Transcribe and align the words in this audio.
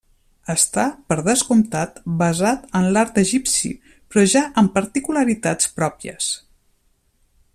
Està, 0.51 0.85
per 1.11 1.17
descomptat, 1.27 1.99
basat 2.21 2.65
en 2.79 2.89
l'art 2.95 3.21
egipci, 3.23 3.71
però 4.13 4.25
ja 4.35 4.43
amb 4.63 4.75
particularitats 4.81 5.73
pròpies. 5.81 6.35